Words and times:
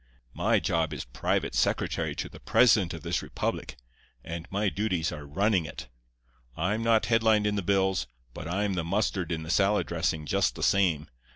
"'My 0.33 0.59
job 0.59 0.93
is 0.95 1.05
private 1.05 1.53
secretary 1.53 2.15
to 2.15 2.27
the 2.27 2.39
president 2.39 2.91
of 2.95 3.03
this 3.03 3.21
republic; 3.21 3.75
and 4.23 4.47
my 4.49 4.67
duties 4.67 5.11
are 5.11 5.27
running 5.27 5.65
it. 5.65 5.89
I'm 6.57 6.81
not 6.81 7.05
headlined 7.05 7.45
in 7.45 7.53
the 7.53 7.61
bills, 7.61 8.07
but 8.33 8.47
I'm 8.47 8.73
the 8.73 8.83
mustard 8.83 9.31
in 9.31 9.43
the 9.43 9.51
salad 9.51 9.85
dressing 9.85 10.25
just 10.25 10.55
the 10.55 10.63
same. 10.63 11.07